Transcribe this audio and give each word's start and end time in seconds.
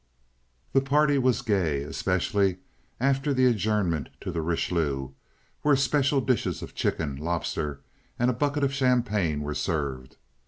The 0.73 0.81
party 0.81 1.19
was 1.19 1.43
gay, 1.43 1.83
especially 1.83 2.57
after 2.99 3.35
the 3.35 3.45
adjournment 3.45 4.09
to 4.21 4.31
the 4.31 4.41
Richelieu, 4.41 5.09
where 5.61 5.75
special 5.75 6.21
dishes 6.21 6.63
of 6.63 6.73
chicken, 6.73 7.17
lobster, 7.17 7.81
and 8.17 8.27
a 8.31 8.33
bucket 8.33 8.63
of 8.63 8.73
champagne 8.73 9.43
were 9.43 9.53
served. 9.53 10.17